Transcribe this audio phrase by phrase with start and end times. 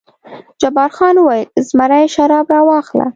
[0.61, 3.05] جبار خان وویل: زمري شراب راواخله.